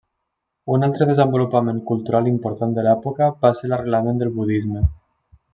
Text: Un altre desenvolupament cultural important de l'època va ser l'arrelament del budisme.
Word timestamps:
Un 0.77 0.85
altre 0.87 1.07
desenvolupament 1.09 1.83
cultural 1.91 2.31
important 2.33 2.75
de 2.79 2.87
l'època 2.89 3.31
va 3.47 3.55
ser 3.61 3.71
l'arrelament 3.73 4.23
del 4.23 4.37
budisme. 4.41 4.87